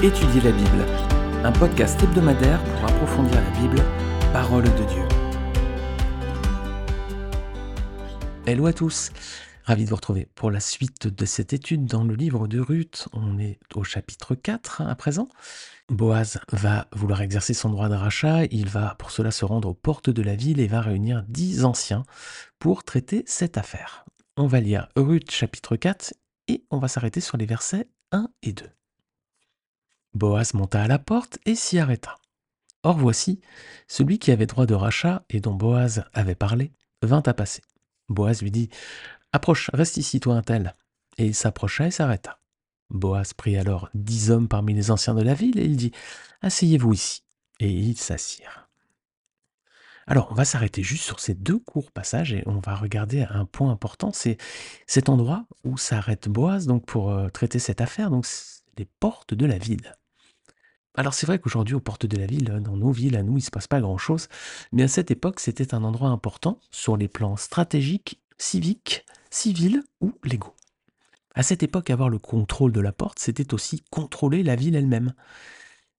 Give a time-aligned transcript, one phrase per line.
[0.00, 0.86] Étudier la Bible,
[1.42, 3.82] un podcast hebdomadaire pour approfondir la Bible,
[4.32, 5.02] parole de Dieu.
[8.46, 9.10] Hello à tous,
[9.64, 13.08] ravi de vous retrouver pour la suite de cette étude dans le livre de Ruth.
[13.12, 15.26] On est au chapitre 4 à présent.
[15.88, 19.74] Boaz va vouloir exercer son droit de rachat, il va pour cela se rendre aux
[19.74, 22.04] portes de la ville et va réunir dix anciens
[22.60, 24.04] pour traiter cette affaire.
[24.36, 26.14] On va lire Ruth chapitre 4
[26.46, 28.64] et on va s'arrêter sur les versets 1 et 2.
[30.14, 32.18] Boaz monta à la porte et s'y arrêta.
[32.82, 33.40] Or voici,
[33.86, 36.72] celui qui avait droit de rachat et dont Boaz avait parlé,
[37.02, 37.62] vint à passer.
[38.08, 38.68] Boaz lui dit
[39.32, 40.74] Approche, reste ici, toi un tel.
[41.18, 42.40] Et il s'approcha et s'arrêta.
[42.90, 45.92] Boaz prit alors dix hommes parmi les anciens de la ville et il dit
[46.40, 47.22] Asseyez-vous ici.
[47.60, 48.68] Et ils s'assirent.
[50.06, 53.44] Alors, on va s'arrêter juste sur ces deux courts passages et on va regarder un
[53.44, 54.38] point important c'est
[54.86, 58.26] cet endroit où s'arrête Boaz donc pour euh, traiter cette affaire, donc
[58.78, 59.94] les portes de la ville.
[60.98, 63.36] Alors c'est vrai qu'aujourd'hui, aux portes de la ville, dans nos villes, à nous, il
[63.36, 64.26] ne se passe pas grand-chose,
[64.72, 70.12] mais à cette époque, c'était un endroit important sur les plans stratégiques, civiques, civils ou
[70.24, 70.56] légaux.
[71.36, 75.14] À cette époque, avoir le contrôle de la porte, c'était aussi contrôler la ville elle-même.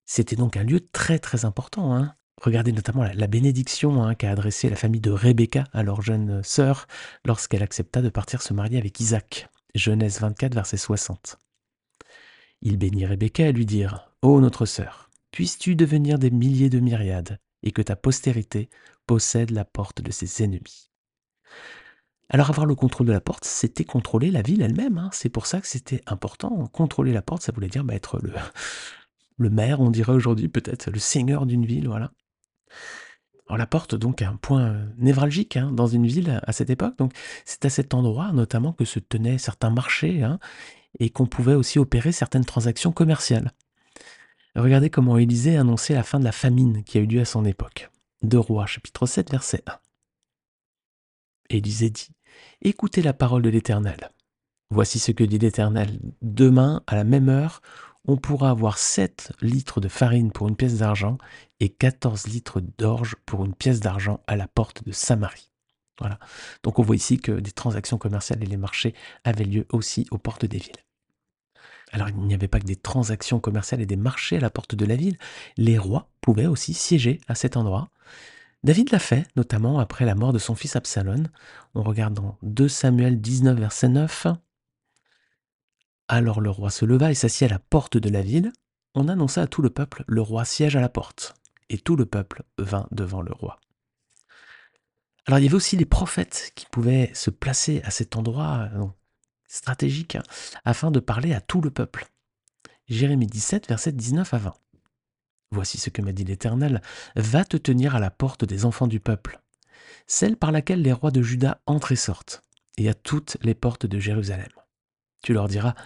[0.04, 1.96] C'était donc un lieu très très important.
[1.96, 2.14] Hein.
[2.42, 6.86] Regardez notamment la, bénédiction hein, qu'a adressée la famille de Rebecca à leur jeune sœur
[7.24, 9.48] lorsqu'elle accepta de partir se marier avec Isaac.
[9.74, 11.38] Genèse 24, verset 60.
[12.62, 17.38] Il bénit Rebecca et lui dirent Ô notre sœur, puisses-tu devenir des milliers de myriades,
[17.62, 18.68] et que ta postérité
[19.06, 20.90] possède la porte de ses ennemis.
[22.28, 24.98] Alors avoir le contrôle de la porte, c'était contrôler la ville elle-même.
[24.98, 25.10] Hein.
[25.12, 26.66] C'est pour ça que c'était important.
[26.68, 28.32] Contrôler la porte, ça voulait dire bah, être le,
[29.36, 32.12] le maire, on dirait aujourd'hui peut-être le seigneur d'une ville, voilà.
[33.48, 36.96] Alors la porte, donc, un point névralgique hein, dans une ville à cette époque.
[36.98, 37.12] Donc
[37.44, 40.38] c'est à cet endroit notamment que se tenaient certains marchés, hein,
[40.98, 43.52] et qu'on pouvait aussi opérer certaines transactions commerciales.
[44.56, 47.44] Regardez comment Élisée annonçait la fin de la famine qui a eu lieu à son
[47.44, 47.90] époque.
[48.22, 49.78] De Rois chapitre 7 verset 1.
[51.50, 52.10] Élisée dit
[52.62, 54.10] Écoutez la parole de l'Éternel.
[54.70, 55.98] Voici ce que dit l'Éternel.
[56.22, 57.60] Demain, à la même heure,
[58.06, 61.18] on pourra avoir 7 litres de farine pour une pièce d'argent
[61.60, 65.49] et 14 litres d'orge pour une pièce d'argent à la porte de Samarie.
[66.00, 66.18] Voilà.
[66.62, 68.94] Donc on voit ici que des transactions commerciales et les marchés
[69.24, 70.72] avaient lieu aussi aux portes des villes.
[71.92, 74.74] Alors il n'y avait pas que des transactions commerciales et des marchés à la porte
[74.74, 75.18] de la ville,
[75.56, 77.90] les rois pouvaient aussi siéger à cet endroit.
[78.62, 81.26] David l'a fait, notamment après la mort de son fils Absalom.
[81.74, 84.26] On regarde dans 2 Samuel 19, verset 9.
[86.08, 88.52] Alors le roi se leva et s'assit à la porte de la ville.
[88.94, 91.34] On annonça à tout le peuple, le roi siège à la porte.
[91.70, 93.60] Et tout le peuple vint devant le roi.
[95.30, 98.84] Alors il y avait aussi les prophètes qui pouvaient se placer à cet endroit euh,
[99.46, 100.24] stratégique hein,
[100.64, 102.08] afin de parler à tout le peuple.
[102.88, 104.54] Jérémie 17, verset 19 à 20.
[105.52, 106.82] Voici ce que m'a dit l'Éternel,
[107.14, 109.40] va te tenir à la porte des enfants du peuple,
[110.08, 112.42] celle par laquelle les rois de Juda entrent et sortent,
[112.76, 114.50] et à toutes les portes de Jérusalem.
[115.22, 115.76] Tu leur diras,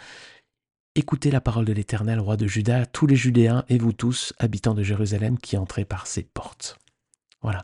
[0.95, 4.75] Écoutez la parole de l'Éternel, roi de Juda, tous les Judéens et vous tous, habitants
[4.75, 6.79] de Jérusalem, qui entrez par ces portes.
[7.43, 7.63] Voilà.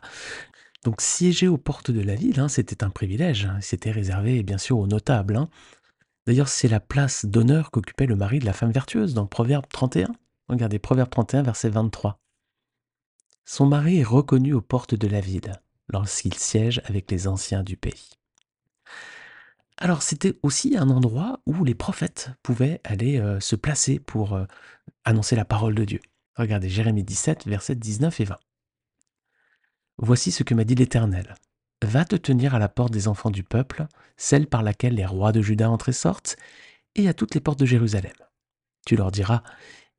[0.83, 3.45] Donc siéger aux portes de la ville, hein, c'était un privilège.
[3.45, 3.59] Hein.
[3.61, 5.35] C'était réservé bien sûr aux notables.
[5.35, 5.49] Hein.
[6.25, 10.11] D'ailleurs, c'est la place d'honneur qu'occupait le mari de la femme vertueuse dans Proverbe 31.
[10.49, 12.19] Regardez, Proverbe 31, verset 23.
[13.45, 15.59] Son mari est reconnu aux portes de la ville
[15.89, 18.11] lorsqu'il siège avec les anciens du pays.
[19.77, 24.45] Alors c'était aussi un endroit où les prophètes pouvaient aller euh, se placer pour euh,
[25.05, 25.99] annoncer la parole de Dieu.
[26.35, 28.37] Regardez Jérémie 17, versets 19 et 20.
[30.01, 31.35] Voici ce que m'a dit l'Éternel.
[31.83, 35.31] Va te tenir à la porte des enfants du peuple, celle par laquelle les rois
[35.31, 36.37] de Juda entrent et sortent,
[36.95, 38.13] et à toutes les portes de Jérusalem.
[38.85, 39.43] Tu leur diras,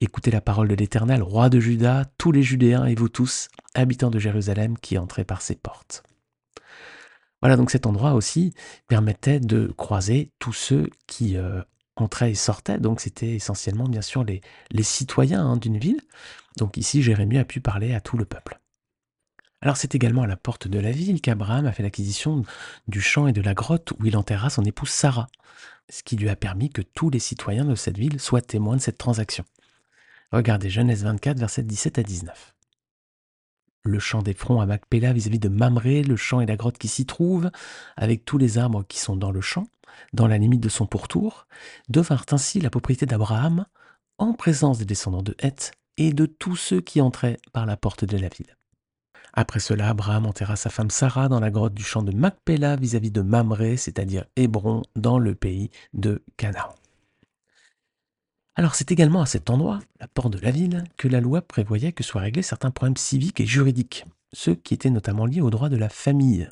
[0.01, 4.11] Écoutez la parole de l'Éternel, roi de Juda, tous les Judéens et vous tous, habitants
[4.11, 6.03] de Jérusalem, qui entrez par ces portes.
[7.41, 8.55] Voilà, donc cet endroit aussi
[8.89, 11.63] permettait de croiser tous ceux qui euh,
[11.95, 12.81] entraient et sortaient.
[12.81, 14.43] Donc c'était essentiellement, bien sûr, les,
[14.83, 16.01] citoyens hein, d'une ville.
[16.57, 18.59] Donc ici, Jérémie a pu parler à tout le peuple.
[19.63, 22.45] Alors c'est également à la porte de la ville qu'Abraham a fait l'acquisition
[22.89, 25.29] du champ et de la grotte où il enterra son épouse Sarah,
[25.89, 28.81] ce qui lui a permis que tous les citoyens de cette ville soient témoins de
[28.81, 29.45] cette transaction.
[30.33, 32.55] Regardez Genèse 24, versets 17 à 19.
[33.85, 36.89] Le champ des fronts à Macpéla vis-à-vis de Mamré, le champ et la grotte qui
[36.89, 37.51] s'y trouvent,
[37.97, 39.69] avec tous les arbres qui sont dans le champ,
[40.13, 41.47] dans la limite de son pourtour,
[41.89, 43.67] devinrent ainsi la propriété d'Abraham,
[44.19, 48.05] en présence des descendants de Heth et de tous ceux qui entraient par la porte
[48.05, 48.57] de la ville.
[49.35, 53.11] Après cela, Abraham enterra sa femme Sarah dans la grotte du champ de Macpéla vis-à-vis
[53.11, 56.75] de Mamré, c'est-à-dire Hébron, dans le pays de Canaan.
[58.55, 61.93] Alors c'est également à cet endroit, la porte de la ville, que la loi prévoyait
[61.93, 65.71] que soient réglés certains problèmes civiques et juridiques, ceux qui étaient notamment liés au droit
[65.71, 66.51] de la famille.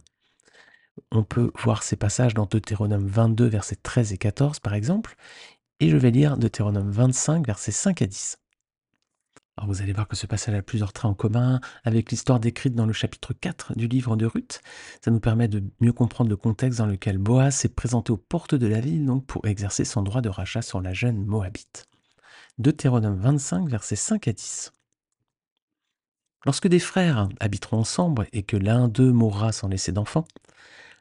[1.12, 5.16] On peut voir ces passages dans Deutéronome 22, versets 13 et 14 par exemple,
[5.80, 8.38] et je vais lire Deutéronome 25, versets 5 à 10.
[9.66, 12.86] Vous allez voir que ce passage a plusieurs traits en commun avec l'histoire décrite dans
[12.86, 14.62] le chapitre 4 du livre de Ruth.
[15.04, 18.54] Ça nous permet de mieux comprendre le contexte dans lequel Boaz s'est présenté aux portes
[18.54, 21.86] de la ville pour exercer son droit de rachat sur la jeune Moabite.
[22.58, 24.72] Deutéronome 25, versets 5 à 10.
[26.46, 30.24] Lorsque des frères habiteront ensemble et que l'un d'eux mourra sans laisser d'enfant,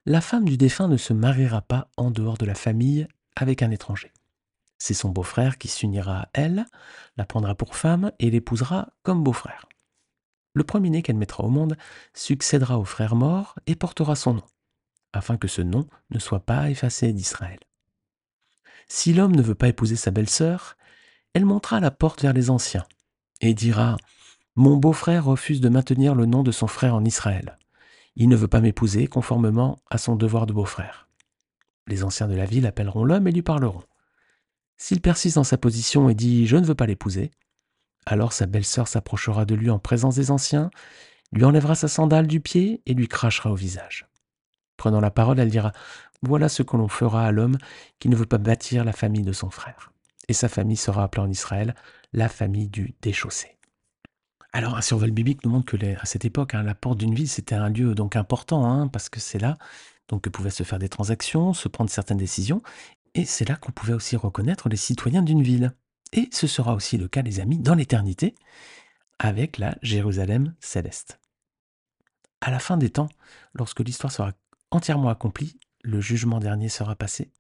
[0.06, 3.72] la femme du défunt ne se mariera pas en dehors de la famille avec un
[3.72, 4.12] étranger.
[4.80, 6.66] C'est son beau-frère qui s'unira à elle,
[7.18, 9.68] la prendra pour femme et l'épousera comme beau-frère.
[10.54, 11.78] Le premier-né qu'elle mettra au monde
[12.14, 14.44] succédera au frère mort et portera son nom,
[15.14, 17.60] afin que ce nom ne soit pas effacé d'Israël.
[18.88, 20.76] Si l'homme ne veut pas épouser sa belle-sœur,
[21.34, 22.88] elle montera la porte vers les anciens
[23.42, 23.98] et dira
[24.56, 27.58] Mon beau-frère refuse de maintenir le nom de son frère en Israël.
[28.16, 31.08] Il ne veut pas m'épouser conformément à son devoir de beau-frère.
[31.88, 33.84] Les anciens de la ville appelleront l'homme et lui parleront.
[34.80, 37.26] S'il persiste dans sa position et dit⁇ Je ne veux pas l'épouser⁇
[38.06, 40.72] alors sa belle-sœur s'approchera de lui en présence des anciens,
[41.31, 44.08] lui enlèvera sa sandale du pied et lui crachera au visage.
[44.78, 45.70] Prenant la parole, elle dira⁇
[46.24, 47.60] Voilà ce que l'on fera à l'homme
[48.00, 49.92] qui ne veut pas bâtir la famille de son frère.
[50.28, 51.75] Et sa famille sera appelée en Israël
[52.14, 53.58] la famille du déchaussé.
[54.54, 57.30] Alors, un survol biblique nous montre que à cette époque, hein, la porte d'une ville,
[57.30, 59.58] c'était un lieu donc important, hein, parce que c'est là
[60.10, 62.62] donc que pouvaient se faire des transactions, se prendre certaines décisions,
[63.16, 65.74] et c'est là qu'on pouvait aussi reconnaître les citoyens d'une ville.
[66.14, 68.36] Et ce sera aussi le cas, les amis, dans l'éternité,
[69.20, 71.20] avec la Jérusalem céleste.
[72.42, 73.10] À la fin des temps,
[73.54, 74.34] lorsque l'histoire sera
[74.72, 77.32] entièrement accomplie, le jugement dernier sera passé,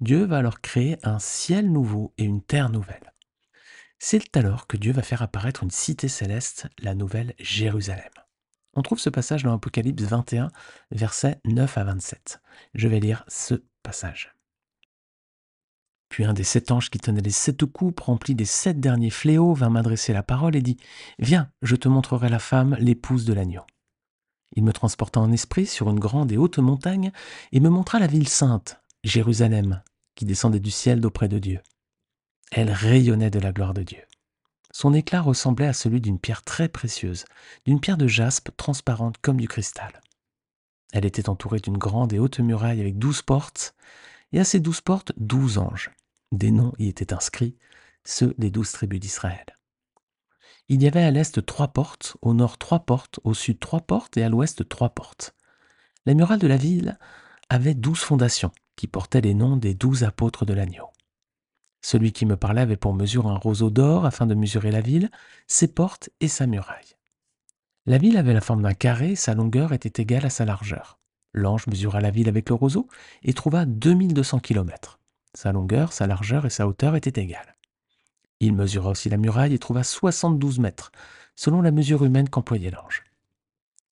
[0.00, 3.12] Dieu va alors créer un ciel nouveau et une terre nouvelle.
[3.98, 8.10] C'est alors que Dieu va faire apparaître une cité céleste, la nouvelle Jérusalem.
[8.74, 10.50] On trouve ce passage dans Apocalypse 21,
[10.90, 12.40] versets 9 à 27.
[12.74, 14.34] Je vais lire ce passage.
[16.12, 19.54] Puis un des sept anges qui tenait les sept coupes remplis des sept derniers fléaux
[19.54, 20.76] vint m'adresser la parole et dit
[21.18, 23.62] Viens, je te montrerai la femme, l'épouse de l'agneau.
[24.54, 27.12] Il me transporta en esprit sur une grande et haute montagne
[27.52, 29.82] et me montra la ville sainte, Jérusalem,
[30.14, 31.60] qui descendait du ciel d'auprès de Dieu.
[32.50, 34.02] Elle rayonnait de la gloire de Dieu.
[34.70, 37.24] Son éclat ressemblait à celui d'une pierre très précieuse,
[37.64, 40.02] d'une pierre de jaspe transparente comme du cristal.
[40.92, 43.74] Elle était entourée d'une grande et haute muraille avec douze portes,
[44.32, 45.90] et à ces douze portes douze anges.
[46.32, 47.56] Des noms y étaient inscrits,
[48.04, 49.44] ceux des douze tribus d'Israël.
[50.68, 54.16] Il y avait à l'est trois portes, au nord trois portes, au sud trois portes
[54.16, 55.34] et à l'ouest trois portes.
[56.06, 56.98] La muraille de la ville
[57.50, 60.88] avait douze fondations qui portaient les noms des douze apôtres de l'agneau.
[61.82, 65.10] Celui qui me parlait avait pour mesure un roseau d'or afin de mesurer la ville,
[65.48, 66.96] ses portes et sa muraille.
[67.84, 70.98] La ville avait la forme d'un carré, sa longueur était égale à sa largeur.
[71.34, 72.88] L'ange mesura la ville avec le roseau
[73.22, 75.01] et trouva 2200 kilomètres.
[75.34, 77.56] Sa longueur, sa largeur et sa hauteur étaient égales.
[78.40, 80.92] Il mesura aussi la muraille et trouva 72 mètres,
[81.36, 83.04] selon la mesure humaine qu'employait l'ange.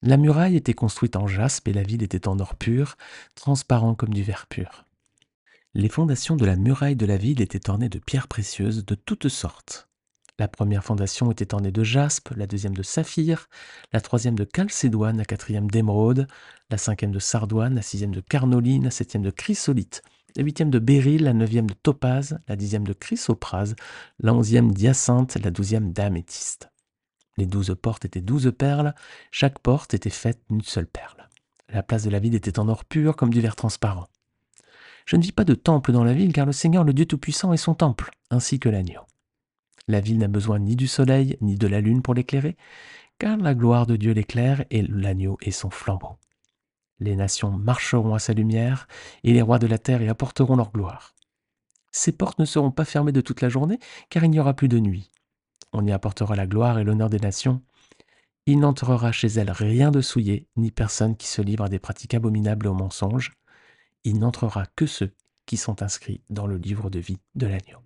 [0.02, 2.96] La muraille était construite en jaspe et la ville était en or pur,
[3.34, 4.86] transparent comme du verre pur.
[5.74, 9.28] Les fondations de la muraille de la ville étaient ornées de pierres précieuses de toutes
[9.28, 9.88] sortes.
[10.38, 13.48] La première fondation était ornée de jaspe, la deuxième de saphir,
[13.92, 16.26] la troisième de chalcédoine, la quatrième d'émeraude,
[16.70, 20.02] la cinquième de sardoine, la sixième de carnoline, la septième de chrysolite,
[20.36, 23.76] la huitième de béryl, la neuvième de topaze, la dixième de chrysoprase,
[24.18, 26.70] la onzième d'hyacinthe, la douzième d'améthyste.
[27.36, 28.94] Les douze portes étaient douze perles,
[29.30, 31.28] chaque porte était faite d'une seule perle.
[31.72, 34.08] La place de la ville était en or pur comme du verre transparent.
[35.06, 37.52] Je ne vis pas de temple dans la ville, car le Seigneur, le Dieu Tout-Puissant,
[37.52, 39.02] est son temple, ainsi que l'agneau.
[39.88, 42.56] La ville n'a besoin ni du soleil, ni de la lune pour l'éclairer,
[43.18, 46.16] car la gloire de Dieu l'éclaire et l'agneau est son flambeau.
[47.00, 48.86] Les nations marcheront à sa lumière,
[49.24, 51.14] et les rois de la terre y apporteront leur gloire.
[51.92, 53.78] Ces portes ne seront pas fermées de toute la journée,
[54.10, 55.10] car il n'y aura plus de nuit.
[55.72, 57.62] On y apportera la gloire et l'honneur des nations.
[58.46, 62.14] Il n'entrera chez elles rien de souillé, ni personne qui se livre à des pratiques
[62.14, 63.32] abominables aux mensonges.
[64.04, 65.12] Il n'entrera que ceux
[65.46, 67.78] qui sont inscrits dans le livre de vie de l'agneau.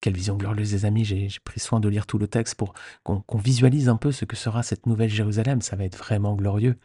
[0.00, 1.04] Quelle vision glorieuse, les amis.
[1.04, 4.36] J'ai pris soin de lire tout le texte pour qu'on visualise un peu ce que
[4.36, 5.62] sera cette nouvelle Jérusalem.
[5.62, 6.78] Ça va être vraiment glorieux.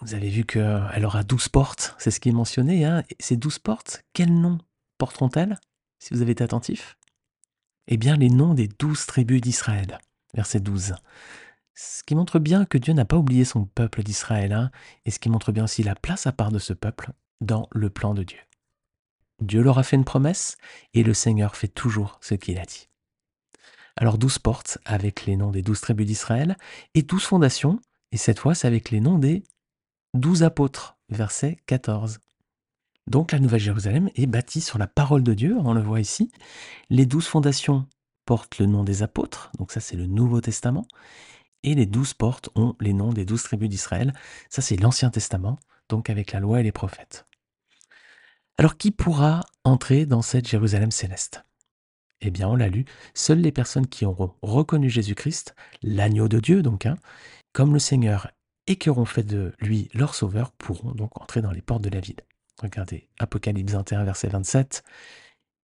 [0.00, 2.84] Vous avez vu qu'elle aura douze portes, c'est ce qui est mentionné.
[2.84, 3.02] Hein.
[3.18, 4.58] ces douze portes, quels noms
[4.96, 5.58] porteront-elles,
[5.98, 6.96] si vous avez été attentif?
[7.88, 9.98] Eh bien, les noms des douze tribus d'Israël,
[10.34, 10.94] verset 12.
[11.74, 14.70] Ce qui montre bien que Dieu n'a pas oublié son peuple d'Israël, hein,
[15.04, 17.90] et ce qui montre bien aussi la place à part de ce peuple dans le
[17.90, 18.38] plan de Dieu.
[19.40, 20.56] Dieu leur a fait une promesse
[20.94, 22.88] et le Seigneur fait toujours ce qu'il a dit.
[23.96, 26.56] Alors douze portes avec les noms des douze tribus d'Israël
[26.94, 27.80] et douze fondations,
[28.12, 29.42] et cette fois c'est avec les noms des
[30.14, 32.18] douze apôtres, verset 14.
[33.06, 36.30] Donc la Nouvelle Jérusalem est bâtie sur la parole de Dieu, on le voit ici.
[36.90, 37.86] Les douze fondations
[38.24, 40.86] portent le nom des apôtres, donc ça c'est le Nouveau Testament,
[41.62, 44.12] et les douze portes ont les noms des douze tribus d'Israël,
[44.50, 47.26] ça c'est l'Ancien Testament, donc avec la loi et les prophètes.
[48.58, 51.44] Alors qui pourra entrer dans cette Jérusalem céleste?
[52.20, 52.84] Eh bien on l'a lu,
[53.14, 56.96] seules les personnes qui auront reconnu Jésus-Christ, l'agneau de Dieu donc, hein,
[57.52, 58.30] comme le Seigneur
[58.68, 61.88] et qui auront fait de lui leur sauveur pourront donc entrer dans les portes de
[61.88, 62.20] la ville.
[62.62, 64.84] Regardez Apocalypse 21, verset 27.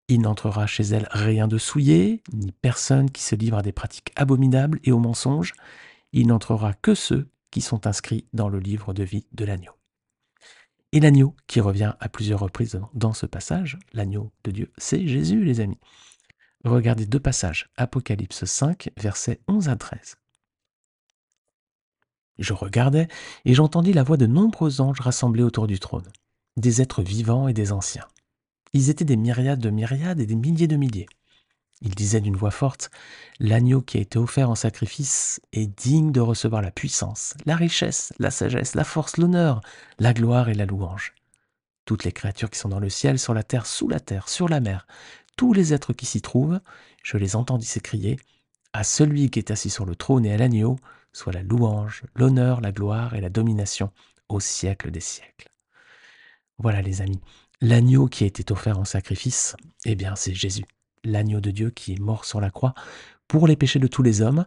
[0.08, 4.12] Il n'entrera chez elle rien de souillé, ni personne qui se livre à des pratiques
[4.15, 5.53] abominables et aux mensonges.
[6.13, 9.74] Il n'entrera que ceux qui sont inscrits dans le livre de vie de l'agneau.
[10.91, 15.43] Et l'agneau qui revient à plusieurs reprises dans ce passage, l'agneau de Dieu, c'est Jésus,
[15.43, 15.79] les amis.
[16.65, 20.17] Regardez deux passages, Apocalypse 5, versets 11 à 13.
[22.40, 23.08] Je regardais
[23.46, 26.12] et j'entendis la voix de nombreux anges rassemblés autour du trône
[26.58, 28.08] des êtres vivants et des anciens.
[28.74, 31.08] Ils étaient des myriades de myriades et des milliers de milliers.
[31.82, 32.92] Ils disaient d'une voix forte,
[33.40, 38.14] L'agneau qui a été offert en sacrifice est digne de recevoir la puissance, la richesse,
[38.20, 39.62] la sagesse, la force, l'honneur,
[39.98, 41.16] la gloire et la louange.
[41.86, 44.48] Toutes les créatures qui sont dans le ciel, sur la terre, sous la terre, sur
[44.48, 44.86] la mer,
[45.38, 46.60] tous les êtres qui s'y trouvent,
[47.04, 48.20] je les entendis s'écrier,
[48.74, 50.78] À celui qui est assis sur le trône et à l'agneau,
[51.13, 53.91] soit la louange, l'honneur, la gloire et la domination
[54.30, 55.50] au siècle des siècles.
[56.58, 57.22] Voilà les amis,
[57.60, 60.65] l'agneau qui a été offert en sacrifice, eh bien c'est Jésus,
[61.03, 62.74] l'agneau de Dieu qui est mort sur la croix
[63.27, 64.46] pour les péchés de tous les hommes.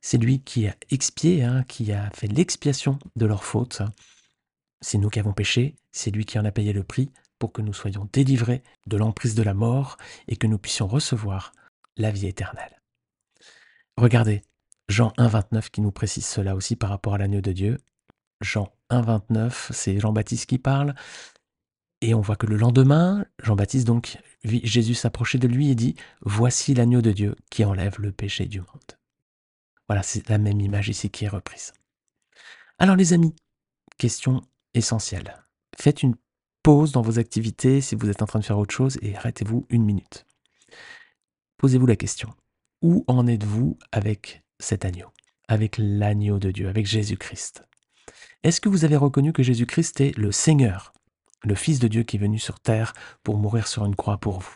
[0.00, 3.82] C'est lui qui a expié, hein, qui a fait l'expiation de leurs fautes.
[4.80, 7.62] C'est nous qui avons péché, c'est lui qui en a payé le prix pour que
[7.62, 9.96] nous soyons délivrés de l'emprise de la mort
[10.28, 11.52] et que nous puissions recevoir
[11.96, 12.80] la vie éternelle.
[13.96, 14.42] Regardez,
[14.88, 17.78] Jean 1,29 qui nous précise cela aussi par rapport à l'agneau de Dieu.
[18.40, 20.94] Jean 1,29, c'est Jean-Baptiste qui parle.
[22.00, 25.94] Et on voit que le lendemain, Jean-Baptiste donc vit Jésus s'approcher de lui et dit
[26.22, 28.98] Voici l'agneau de Dieu qui enlève le péché du monde.
[29.88, 31.72] Voilà, c'est la même image ici qui est reprise.
[32.78, 33.34] Alors les amis,
[33.98, 34.42] question
[34.74, 35.44] essentielle.
[35.78, 36.16] Faites une
[36.62, 39.66] pause dans vos activités si vous êtes en train de faire autre chose et arrêtez-vous
[39.68, 40.26] une minute.
[41.58, 42.30] Posez-vous la question.
[42.80, 45.08] Où en êtes-vous avec cet agneau
[45.48, 47.64] Avec l'agneau de Dieu, avec Jésus-Christ.
[48.42, 50.92] Est-ce que vous avez reconnu que Jésus-Christ est le Seigneur
[51.44, 52.92] le Fils de Dieu qui est venu sur terre
[53.24, 54.54] pour mourir sur une croix pour vous?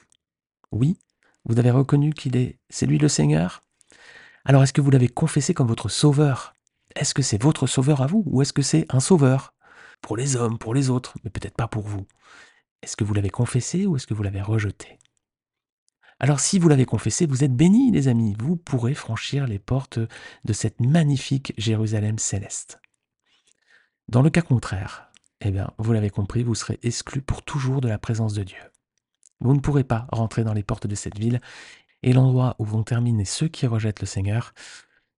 [0.71, 0.97] Oui,
[1.45, 3.63] vous avez reconnu qu'il est, c'est lui le Seigneur?
[4.45, 6.55] Alors est-ce que vous l'avez confessé comme votre sauveur?
[6.95, 9.53] Est-ce que c'est votre sauveur à vous ou est-ce que c'est un sauveur?
[10.01, 12.07] Pour les hommes, pour les autres, mais peut-être pas pour vous.
[12.83, 14.99] Est-ce que vous l'avez confessé ou est-ce que vous l'avez rejeté?
[16.19, 19.99] Alors si vous l'avez confessé, vous êtes bénis les amis, vous pourrez franchir les portes
[20.45, 22.81] de cette magnifique Jérusalem céleste.
[24.09, 25.11] Dans le cas contraire,
[25.43, 28.63] eh bien, vous l'avez compris, vous serez exclu pour toujours de la présence de Dieu.
[29.41, 31.41] Vous ne pourrez pas rentrer dans les portes de cette ville,
[32.03, 34.55] et l'endroit où vont terminer ceux qui rejettent le Seigneur,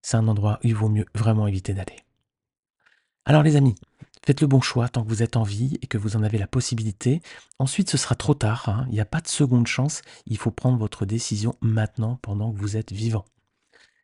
[0.01, 1.97] c'est un endroit où il vaut mieux vraiment éviter d'aller.
[3.29, 3.75] Alors les amis,
[4.25, 6.39] faites le bon choix tant que vous êtes en vie et que vous en avez
[6.39, 7.21] la possibilité.
[7.59, 8.85] Ensuite, ce sera trop tard, hein.
[8.87, 12.57] il n'y a pas de seconde chance, il faut prendre votre décision maintenant pendant que
[12.57, 13.25] vous êtes vivant.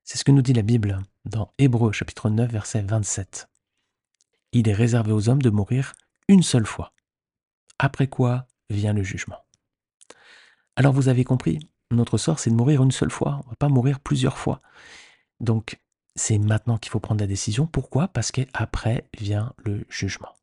[0.04, 3.50] C'est ce que nous dit la Bible dans Hébreu chapitre 9 verset 27.
[4.52, 5.94] Il est réservé aux hommes de mourir
[6.28, 6.94] une seule fois.
[7.80, 9.44] Après quoi vient le jugement.
[10.76, 13.56] Alors vous avez compris, notre sort c'est de mourir une seule fois, on ne va
[13.58, 14.62] pas mourir plusieurs fois.
[15.40, 15.80] Donc
[16.16, 17.68] c'est maintenant qu'il faut prendre la décision.
[17.68, 18.08] Pourquoi?
[18.08, 20.34] Parce qu'après vient le jugement.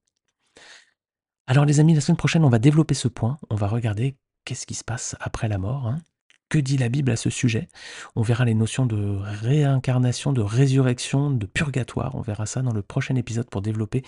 [1.46, 3.38] Alors les amis, la semaine prochaine, on va développer ce point.
[3.50, 5.86] On va regarder qu'est-ce qui se passe après la mort.
[5.86, 6.00] Hein.
[6.48, 7.68] Que dit la Bible à ce sujet?
[8.14, 12.14] On verra les notions de réincarnation, de résurrection, de purgatoire.
[12.14, 14.04] On verra ça dans le prochain épisode pour développer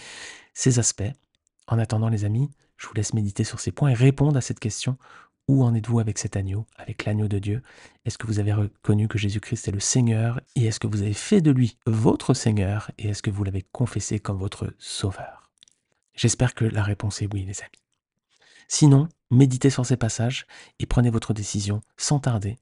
[0.53, 1.03] ces aspects.
[1.67, 4.61] En attendant les amis, je vous laisse méditer sur ces points et répondre à cette
[4.61, 4.99] question.
[5.47, 7.63] Où en êtes-vous avec cet agneau, avec l'agneau de Dieu?
[8.07, 10.41] Est-ce que vous avez reconnu que Jésus-Christ est le Seigneur?
[10.57, 12.91] Et est-ce que vous avez fait de lui votre Seigneur?
[12.97, 15.51] Et est-ce que vous l'avez confessé comme votre Sauveur?
[16.15, 17.83] J'espère que la réponse est oui les amis.
[18.69, 20.47] Sinon, méditez sur ces passages
[20.79, 22.57] et prenez votre décision sans tarder,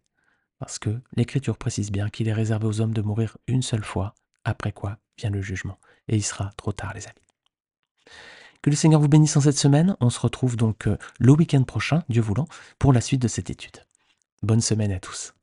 [0.59, 4.15] parce que l'Écriture précise bien qu'il est réservé aux hommes de mourir une seule fois,
[4.45, 7.15] après quoi vient le jugement, et il sera trop tard les amis.
[8.62, 9.97] Que le Seigneur vous bénisse en cette semaine.
[10.00, 12.47] On se retrouve donc euh, le week-end prochain, Dieu voulant,
[12.78, 13.78] pour la suite de cette étude.
[14.42, 15.35] Bonne semaine à tous.